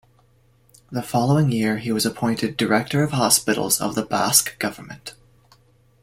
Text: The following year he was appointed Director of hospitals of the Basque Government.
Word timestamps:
The 0.91 1.03
following 1.03 1.51
year 1.51 1.77
he 1.77 1.91
was 1.91 2.07
appointed 2.07 2.57
Director 2.57 3.03
of 3.03 3.11
hospitals 3.11 3.79
of 3.79 3.93
the 3.93 4.01
Basque 4.03 4.57
Government. 4.57 5.13